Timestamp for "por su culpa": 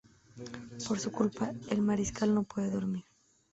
0.87-1.53